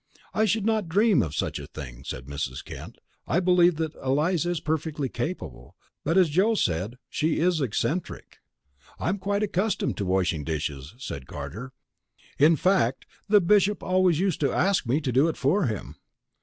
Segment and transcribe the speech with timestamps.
[0.33, 2.65] "I should not dream of such a thing," said Mrs.
[2.65, 2.97] Kent.
[3.27, 8.37] "I believe that Eliza is perfectly capable, but as Joe said, she is eccentric."
[8.97, 11.73] "I am quite accustomed to washing dishes," said Carter.
[12.39, 15.93] "In fact, the Bishop always used to ask me to do it for him."